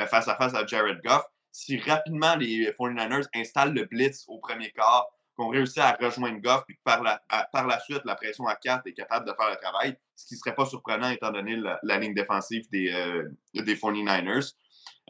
[0.07, 4.71] face à face à Jared Goff si rapidement les 49ers installent le blitz au premier
[4.71, 8.47] quart, qu'on réussit à rejoindre Goff, puis que par la, par la suite, la pression
[8.47, 11.31] à 4 est capable de faire le travail, ce qui ne serait pas surprenant étant
[11.31, 14.53] donné la, ligne défensive des, euh, des 49ers.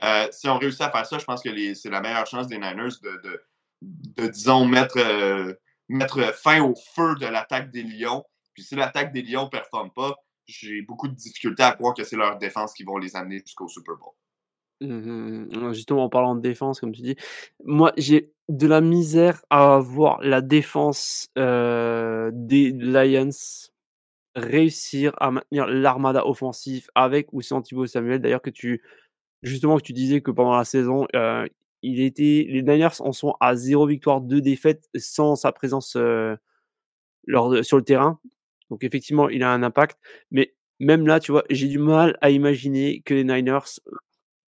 [0.04, 2.58] Euh, si on réussit à faire ça, je pense que c'est la meilleure chance des
[2.58, 3.44] Niners de,
[3.82, 5.54] disons, mettre, euh,
[5.90, 8.24] mettre fin au feu de l'attaque des Lions.
[8.54, 10.16] Puis si l'attaque des Lions ne performe pas,
[10.46, 13.68] j'ai beaucoup de difficultés à croire que c'est leur défense qui vont les amener jusqu'au
[13.68, 14.14] Super Bowl.
[14.82, 17.16] Mmh justement, en parlant de défense, comme tu dis,
[17.64, 23.30] moi, j'ai de la misère à voir la défense, des Lions
[24.36, 28.22] réussir à maintenir l'armada offensif avec ou sans Thibaut Samuel.
[28.22, 28.82] D'ailleurs que tu
[29.44, 31.08] justement, que tu disais que pendant la saison,
[31.82, 35.98] il était les Niners en sont à 0 victoire, 2 défaites sans sa présence,
[37.26, 38.20] lors sur le terrain.
[38.70, 40.00] Donc effectivement, il a un impact,
[40.32, 43.80] mais même là, tu vois, j'ai du mal à imaginer que les Niners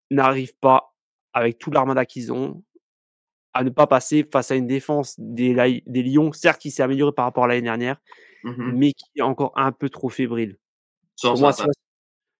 [0.09, 0.95] n'arrivent pas,
[1.33, 2.63] avec tout l'armada qu'ils ont,
[3.53, 7.13] à ne pas passer face à une défense des, des Lions, certes qui s'est améliorée
[7.13, 7.97] par rapport à l'année dernière,
[8.43, 10.57] mmh mais qui est encore un peu trop fébrile.
[11.23, 11.53] moi,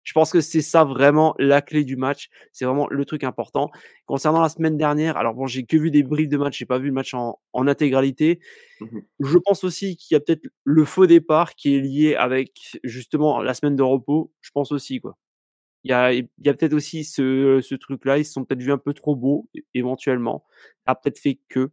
[0.04, 2.30] je pense que c'est ça vraiment la clé du match.
[2.52, 3.72] C'est vraiment le truc important.
[4.06, 6.80] Concernant la semaine dernière, alors bon, j'ai que vu des briefs de match, j'ai pas
[6.80, 8.40] vu le match en, intégralité.
[8.82, 12.78] Mmh je pense aussi qu'il y a peut-être le faux départ qui est lié avec
[12.84, 14.34] justement la semaine de repos.
[14.42, 15.18] Je pense aussi quoi.
[15.86, 18.18] Il y a, y a peut-être aussi ce, ce truc-là.
[18.18, 20.46] Ils se sont peut-être vus un peu trop beaux, éventuellement.
[20.86, 21.72] A peut-être fait que.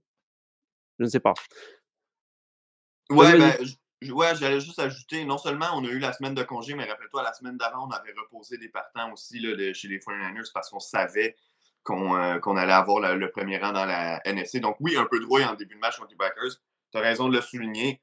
[0.98, 1.34] Je ne sais pas.
[3.10, 3.54] Ouais, ben,
[4.08, 7.22] ouais, j'allais juste ajouter, non seulement on a eu la semaine de congé, mais rappelle-toi,
[7.22, 10.80] la semaine d'avant, on avait reposé des partants aussi là, chez les 49ers parce qu'on
[10.80, 11.36] savait
[11.82, 14.60] qu'on euh, allait avoir le premier rang dans la NSC.
[14.60, 16.52] Donc oui, un peu de rouille en début de match contre les Packers.
[16.92, 18.00] Tu as raison de le souligner.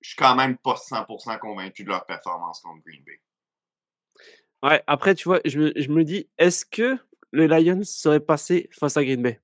[0.00, 3.20] Je suis quand même pas 100% convaincu de leur performance contre Green Bay.
[4.62, 6.98] Ouais, après, tu vois, je me, je me dis, est-ce que
[7.32, 9.40] les Lions seraient passés face à Green Bay?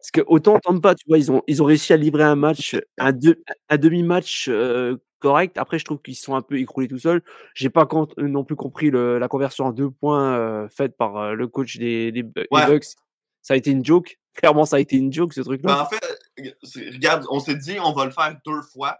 [0.00, 2.76] Parce que autant pas, tu vois, ils ont, ils ont réussi à livrer un match,
[2.98, 3.12] un,
[3.68, 4.50] un demi-match
[5.18, 5.58] correct.
[5.58, 7.22] Après, je trouve qu'ils sont un peu écroulés tout seuls.
[7.54, 7.86] J'ai pas
[8.16, 12.22] non plus compris le, la conversion en deux points faite par le coach des, des,
[12.22, 12.84] Bucks.
[13.42, 14.18] Ça a été une joke.
[14.34, 15.74] Clairement, ça a été une joke, ce truc-là.
[15.74, 18.98] Ben, en fait, regarde, on s'est dit, on va le faire deux fois.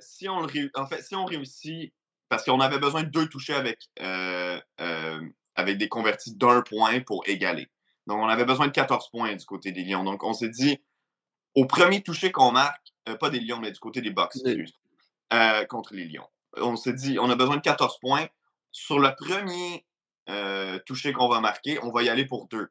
[0.00, 1.92] si, on le, en fait, si on réussit
[2.28, 5.20] parce qu'on avait besoin de deux touchés avec, euh, euh,
[5.54, 7.68] avec des convertis d'un point pour égaler.
[8.06, 10.04] Donc, on avait besoin de 14 points du côté des Lions.
[10.04, 10.78] Donc, on s'est dit,
[11.54, 14.34] au premier touché qu'on marque, euh, pas des Lions, mais du côté des Bucks,
[15.68, 18.26] contre les Lions, on s'est dit, on a besoin de 14 points.
[18.72, 19.84] Sur le premier
[20.84, 22.68] touché qu'on va marquer, on va y aller pour deux.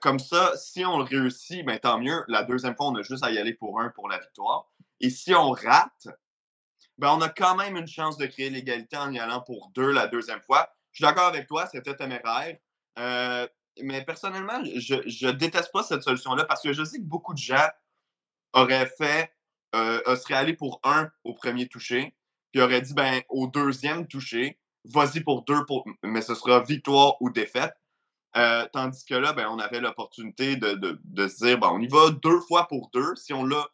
[0.00, 2.24] comme ça, si on le réussit, ben, tant mieux.
[2.28, 4.66] La deuxième fois, on a juste à y aller pour un pour la victoire.
[5.00, 6.08] Et si on rate,
[6.98, 9.90] ben, on a quand même une chance de créer l'égalité en y allant pour deux
[9.92, 10.70] la deuxième fois.
[10.92, 12.56] Je suis d'accord avec toi, c'était téméraire.
[12.98, 13.46] Euh,
[13.82, 17.38] mais personnellement, je ne déteste pas cette solution-là parce que je sais que beaucoup de
[17.38, 17.68] gens
[18.52, 19.32] auraient fait,
[19.74, 22.14] euh, seraient allés pour un au premier toucher,
[22.52, 25.84] puis auraient dit, ben, au deuxième toucher, vas-y pour deux, pour...
[26.02, 27.74] mais ce sera victoire ou défaite.
[28.36, 32.10] Euh, tandis que là, ben, on avait l'opportunité de, se dire, ben, on y va
[32.10, 33.14] deux fois pour deux.
[33.16, 33.66] Si on l'a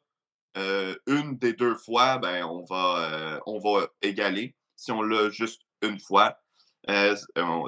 [0.56, 4.54] euh, une des deux fois, ben, on, va, euh, on va égaler.
[4.76, 6.38] Si on l'a juste une fois,
[6.90, 7.16] euh,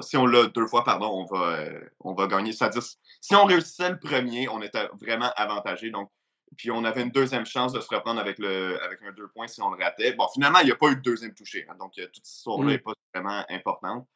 [0.01, 1.59] si on l'a deux fois, pardon, on va,
[2.01, 2.53] on va gagner.
[2.53, 5.89] C'est-à-dire, si on réussissait le premier, on était vraiment avantagé.
[5.89, 6.11] Donc,
[6.57, 9.47] puis on avait une deuxième chance de se reprendre avec, le, avec un deux points
[9.47, 10.13] si on le ratait.
[10.13, 11.65] Bon, finalement, il n'y a pas eu de deuxième touché.
[11.69, 12.81] Hein, donc, toute cette histoire-là n'est mmh.
[12.81, 14.07] pas vraiment importante.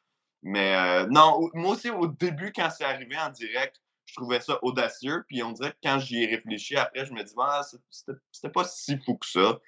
[0.42, 5.24] Mais non, moi aussi, au début, quand c'est arrivé en direct, je trouvais ça audacieux.
[5.28, 8.64] Puis on dirait que quand j'y ai réfléchi après, je me dis, ah, c'était pas
[8.64, 9.58] si fou que ça.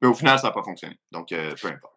[0.00, 0.98] Mais au final, ça n'a pas fonctionné.
[1.10, 1.95] Donc, euh, peu importe.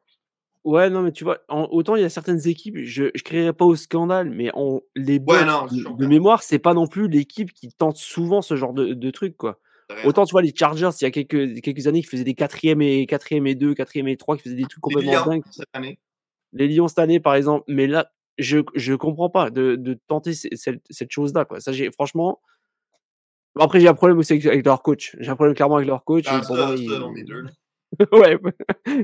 [0.65, 3.65] Ouais, non, mais tu vois, autant il y a certaines équipes, je ne crierais pas
[3.65, 7.95] au scandale, mais on, les Bucks, de, mémoire, c'est pas non plus l'équipe qui tente
[7.95, 9.59] souvent ce genre de, de truc, quoi.
[10.03, 12.81] Autant, tu vois, les Chargers, il y a quelques, quelques années, qui faisaient des 4e
[12.81, 15.43] et, 4e et 2, 4e et 3, qui faisaient des trucs complètement les Lions, dingues.
[15.49, 15.99] cette année.
[16.53, 17.65] Les Lions cette année, par exemple.
[17.67, 21.45] Mais là, je je comprends pas de, de tenter cette, cette chose-là.
[21.45, 21.59] Quoi.
[21.59, 22.39] Ça, j'ai franchement.
[23.59, 25.15] Après, j'ai un problème aussi avec, avec leur coach.
[25.19, 26.25] J'ai un problème clairement avec leur coach.
[26.27, 27.49] Ah, et pour ça, moi, ça, il-
[28.11, 28.37] ouais,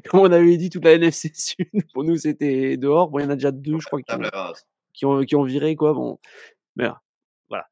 [0.10, 3.10] comme on avait dit, toute la NFC Sud, pour nous, c'était dehors.
[3.10, 4.19] Bon, il y en a déjà deux, je crois, qui ont,
[4.93, 5.93] qui ont, qui ont viré, quoi.
[5.93, 6.19] Bon,
[6.76, 6.88] mais
[7.50, 7.67] voilà.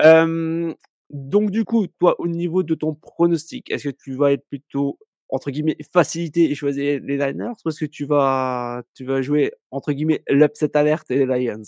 [0.00, 0.72] Euh,
[1.10, 4.98] donc, du coup, toi, au niveau de ton pronostic, est-ce que tu vas être plutôt,
[5.28, 9.52] entre guillemets, facilité et choisir les Niners ou est-ce que tu vas, tu vas jouer,
[9.70, 11.62] entre guillemets, l'upset alerte et les Lions?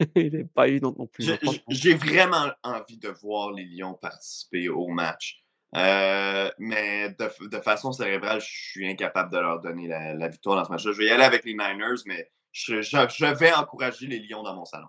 [0.16, 1.24] Il n'est pas évident non plus.
[1.24, 1.52] J'ai- hein.
[1.68, 5.41] J'ai vraiment envie de voir les Lions participer au match.
[5.74, 10.70] Euh, mais de, façon cérébrale, je suis incapable de leur donner la, victoire dans ce
[10.70, 10.92] match-là.
[10.92, 14.42] Je vais y aller avec les Niners, mais je, je- je vais encourager les Lions
[14.42, 14.88] dans mon salon.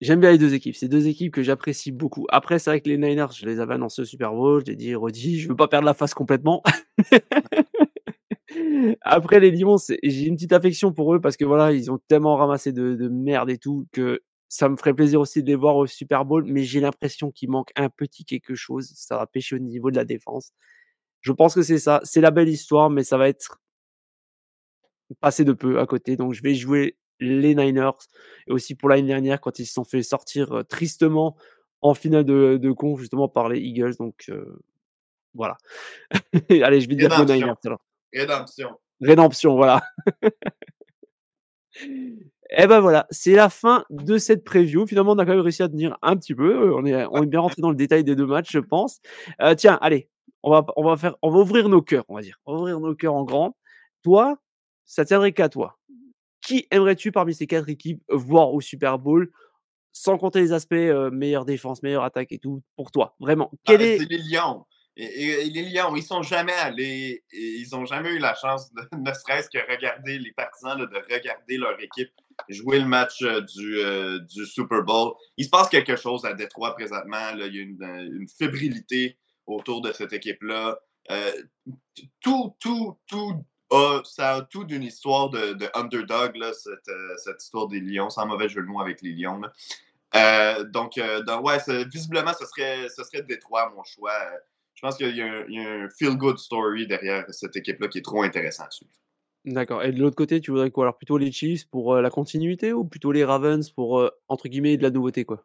[0.00, 0.74] J'aime bien les deux équipes.
[0.74, 2.26] C'est deux équipes que j'apprécie beaucoup.
[2.30, 4.62] Après, c'est vrai que les Niners, je les avais annoncés au Super Bowl.
[4.66, 6.62] J'ai dit, redit, je veux pas perdre la face complètement.
[9.02, 12.36] Après, les Lions, j'ai une petite affection pour eux parce que voilà, ils ont tellement
[12.36, 15.86] ramassé de merde et tout que ça me ferait plaisir aussi de les voir au
[15.86, 16.44] Super Bowl.
[16.44, 18.92] Mais j'ai l'impression qu'il manque un petit quelque chose.
[18.94, 20.52] Ça va pêcher au niveau de la défense.
[21.22, 22.02] Je pense que c'est ça.
[22.04, 23.62] C'est la belle histoire, mais ça va être
[25.20, 26.16] passé de peu à côté.
[26.16, 27.92] Donc, je vais jouer les Niners.
[28.46, 31.34] Et aussi pour l'année dernière, quand ils se sont fait sortir euh, tristement
[31.80, 33.96] en finale de, de conf, justement, par les Eagles.
[33.98, 34.60] Donc, euh,
[35.32, 35.56] voilà.
[36.50, 37.36] Allez, je vais dire les.
[37.36, 37.54] Niners.
[37.64, 37.80] alors.
[38.12, 38.78] Rédemption.
[39.00, 39.80] Rédemption, voilà.
[42.54, 44.86] Et ben voilà, c'est la fin de cette preview.
[44.86, 46.74] Finalement, on a quand même réussi à tenir un petit peu.
[46.74, 49.00] On est, on est bien rentré dans le détail des deux matchs, je pense.
[49.40, 50.10] Euh, tiens, allez,
[50.42, 52.38] on va, on va faire, on va ouvrir nos cœurs, on va dire.
[52.44, 53.56] On va ouvrir nos cœurs en grand.
[54.02, 54.36] Toi,
[54.84, 55.78] ça tiendrait qu'à toi.
[56.42, 59.30] Qui aimerais-tu parmi ces quatre équipes voir au Super Bowl,
[59.92, 63.50] sans compter les aspects euh, meilleure défense, meilleure attaque et tout, pour toi, vraiment?
[63.64, 64.64] Quel Ah, est C'est les Lions.
[64.96, 69.12] Et, les Lions, ils sont jamais allés, ils n'ont jamais eu la chance, de, ne
[69.12, 72.10] serait-ce que regarder les partisans, de regarder leur équipe
[72.48, 75.14] jouer le match euh, du, euh, du Super Bowl.
[75.36, 77.34] Il se passe quelque chose à Détroit présentement.
[77.34, 77.46] là.
[77.46, 80.78] Il y a une, euh, une fébrilité autour de cette équipe-là.
[82.20, 87.42] Tout, tout, tout, a- ça a tout d'une histoire de, de underdog, là, cette, cette
[87.42, 89.40] histoire des Lions, sans mauvais jeu de mots avec les Lions.
[90.72, 91.58] donc, donc, ouais,
[91.92, 94.14] visiblement, ce serait, ce serait Détroit, mon choix.
[94.82, 97.86] Je pense qu'il y a un, il y a un feel-good story derrière cette équipe-là
[97.86, 98.90] qui est trop intéressant à suivre.
[99.44, 99.84] D'accord.
[99.84, 100.86] Et de l'autre côté, tu voudrais quoi?
[100.86, 104.48] Alors plutôt les Chiefs pour euh, la continuité ou plutôt les Ravens pour euh, entre
[104.48, 105.44] guillemets de la nouveauté quoi?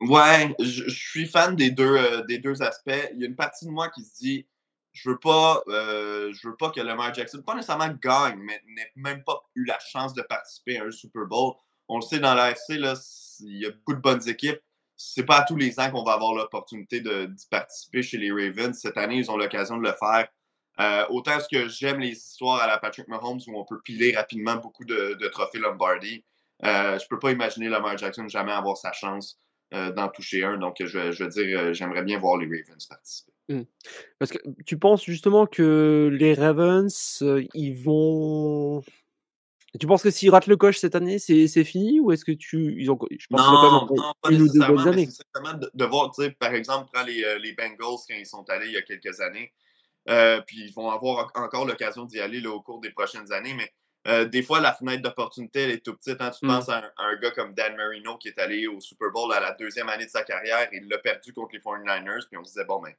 [0.00, 2.90] Ouais, je, je suis fan des deux, euh, des deux aspects.
[3.14, 4.46] Il y a une partie de moi qui se dit
[4.92, 9.24] je veux pas, je veux pas que Lamar Jackson, pas nécessairement gagne, mais n'ait même
[9.24, 11.54] pas eu la chance de participer à un Super Bowl.
[11.88, 12.74] On le sait dans l'AFC,
[13.40, 14.60] il y a beaucoup de bonnes équipes.
[15.04, 18.78] C'est pas à tous les ans qu'on va avoir l'opportunité d'y participer chez les Ravens.
[18.78, 20.28] Cette année, ils ont l'occasion de le faire.
[20.80, 24.14] Euh, autant est-ce que j'aime les histoires à la Patrick Mahomes où on peut piler
[24.14, 26.24] rapidement beaucoup de, trophées Lombardi.
[26.64, 29.38] Euh, je peux pas imaginer Lamar Jackson jamais avoir sa chance
[29.74, 30.56] euh, d'en toucher un.
[30.58, 33.32] Donc, je, veux dire, euh, j'aimerais bien voir les Ravens participer.
[34.18, 37.22] Parce que tu penses justement que les Ravens,
[37.54, 38.82] ils vont.
[39.80, 42.32] Tu penses que s'ils ratent le coche cette année, c'est c'est fini ou est-ce que
[42.32, 44.88] tu ils ont je pense qu'ils ont Non, non, pas une ou deux nécessairement, bonnes
[44.92, 45.06] années.
[45.06, 48.44] de, de voir, tu sais, par exemple, prends les, euh, les Bengals quand ils sont
[48.50, 49.50] allés il y a quelques années.
[50.10, 53.32] Euh, puis ils vont avoir en- encore l'occasion d'y aller là, au cours des prochaines
[53.32, 53.54] années.
[53.54, 53.72] Mais
[54.08, 56.20] euh, des fois, la fenêtre d'opportunité, elle est tout petite.
[56.20, 56.30] hein.
[56.38, 56.48] Tu Mm.
[56.48, 59.32] penses à un, à un gars comme Dan Marino qui est allé au Super Bowl
[59.32, 60.68] à la deuxième année de sa carrière.
[60.72, 62.26] Il l'a perdu contre les 49ers.
[62.28, 62.92] Puis on se disait, bon, ben,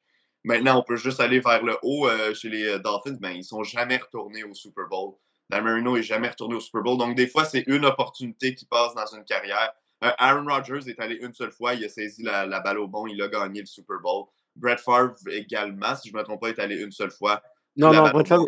[0.43, 3.17] maintenant, on peut juste aller vers le haut euh, chez les Dolphins.
[3.21, 5.13] Mais ils ne sont jamais retournés au Super Bowl.
[5.53, 6.97] Dan Marino n'est jamais retourné au Super Bowl.
[6.97, 9.71] Donc, des fois, c'est une opportunité qui passe dans une carrière.
[10.03, 11.75] Euh, Aaron Rodgers est allé une seule fois.
[11.75, 13.05] Il a saisi la, la balle au bon.
[13.07, 14.25] Il a gagné le Super Bowl.
[14.55, 17.41] Brett Favre également, si je ne me trompe pas, est allé une seule fois.
[17.75, 18.45] Non, non, Brett Favre,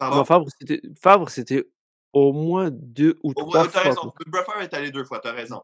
[0.00, 1.64] non, Favre, c'était
[2.12, 3.82] au moins deux ou trois t'as fois.
[3.82, 4.12] raison.
[4.26, 5.62] Brett Favre est allé deux fois, t'as raison.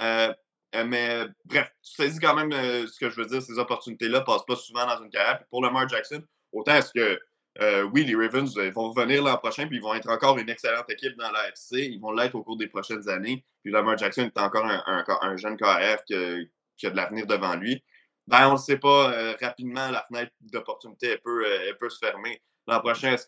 [0.00, 0.32] Euh,
[0.74, 3.42] euh, mais bref, tu saisis quand même euh, ce que je veux dire.
[3.42, 5.38] Ces opportunités-là passent pas souvent dans une carrière.
[5.38, 7.18] Puis pour Lamar Jackson, autant est-ce que,
[7.60, 10.48] euh, oui, les Ravens euh, vont revenir l'an prochain, puis ils vont être encore une
[10.50, 11.72] excellente équipe dans l'AFC.
[11.78, 13.44] Ils vont l'être au cours des prochaines années.
[13.62, 17.54] Puis Lamar Jackson est encore un, un- un jeune carrière qui, a- de l'avenir devant
[17.56, 17.82] lui.
[18.26, 19.12] Ben, on ne sait pas.
[19.12, 21.44] euh, rapidement, la fenêtre d'opportunité, elle peut,
[21.78, 22.40] peut se fermer.
[22.66, 23.26] L'an prochain, est-ce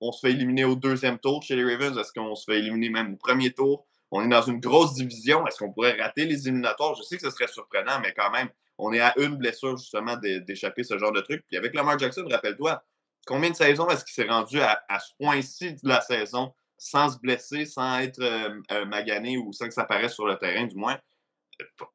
[0.00, 1.96] qu'on se fait éliminer au deuxième tour chez les Ravens?
[1.98, 3.86] Est-ce qu'on se fait éliminer même au premier tour?
[4.10, 5.46] On est dans une grosse division.
[5.46, 6.94] Est-ce qu'on pourrait rater les éliminatoires?
[6.94, 8.48] Je sais que ce serait surprenant, mais quand même,
[8.78, 11.44] on est à une blessure justement d'é- d'échapper ce genre de truc.
[11.48, 12.82] Puis avec Lamar Jackson, rappelle-toi,
[13.26, 17.18] combien de saisons est-ce qu'il s'est rendu à, ce point-ci de la saison sans se
[17.18, 20.76] blesser, sans être euh, euh, magané ou sans que ça paraisse sur le terrain, du
[20.76, 20.98] moins?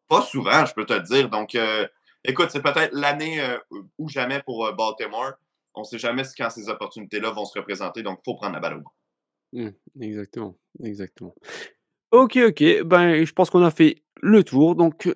[0.07, 1.29] Pas souvent, je peux te dire.
[1.29, 1.85] Donc, euh,
[2.23, 3.41] écoute, c'est peut-être l'année
[3.97, 5.33] ou jamais pour Baltimore.
[5.73, 8.59] On ne sait jamais quand ces opportunités-là vont se représenter, donc il faut prendre la
[8.59, 8.89] balle au bon.
[9.53, 11.35] Mmh, exactement, exactement.
[12.11, 14.75] OK, OK, ben, je pense qu'on a fait le tour.
[14.75, 15.13] Donc,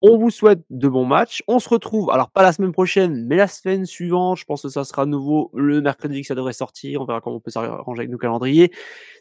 [0.00, 1.42] on vous souhaite de bons matchs.
[1.48, 4.38] On se retrouve, alors pas la semaine prochaine, mais la semaine suivante.
[4.38, 7.02] Je pense que ça sera nouveau le mercredi que ça devrait sortir.
[7.02, 8.70] On verra comment on peut s'arranger avec nos calendriers.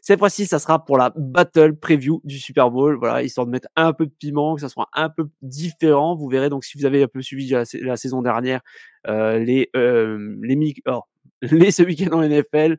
[0.02, 2.98] Cette fois-ci, ça sera pour la battle preview du Super Bowl.
[3.00, 6.16] Voilà, histoire de mettre un peu de piment, que ça soit un peu différent.
[6.16, 8.62] Vous verrez donc si vous avez un peu suivi la, saison dernière,
[9.08, 11.02] euh, les, euh, les, oh,
[11.42, 12.78] les ce week-end en NFL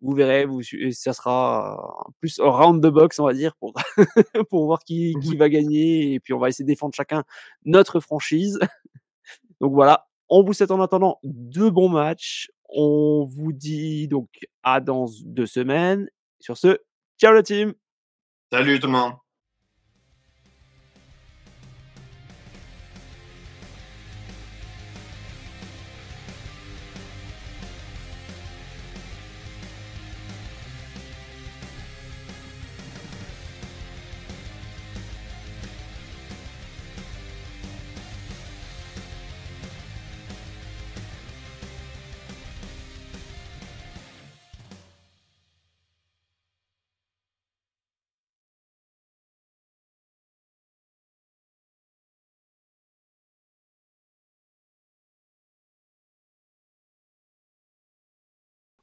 [0.00, 3.74] vous verrez, vous, ça sera plus un round the box, on va dire, pour,
[4.50, 6.14] pour voir qui, qui va gagner.
[6.14, 7.24] Et puis, on va essayer de défendre chacun
[7.64, 8.58] notre franchise.
[9.60, 12.50] Donc voilà, on vous souhaite en attendant deux bons matchs.
[12.68, 14.28] On vous dit donc
[14.62, 16.08] à dans deux semaines.
[16.38, 16.78] Sur ce,
[17.18, 17.74] ciao la team.
[18.50, 19.12] Salut tout le monde.